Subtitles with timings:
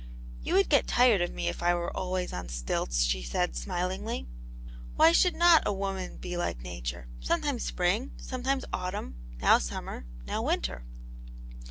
[0.41, 4.27] "You would get tired of me if I were always on stilts," she said, smilingly."
[4.97, 10.41] Why should not a woman be like nature, sometimes spring, sometimes autumn; now summer, now
[10.41, 10.85] winter.